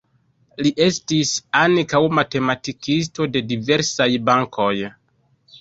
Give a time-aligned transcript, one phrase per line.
[0.67, 1.33] Li estis
[1.65, 4.73] ankaŭ matematikisto de diversaj bankoj.